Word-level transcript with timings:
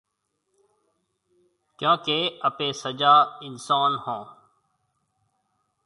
ڪيونڪي 1.77 2.19
آپي 2.47 2.67
سجا 2.81 3.13
اِنسون 3.43 3.91
هون۔ 4.03 4.21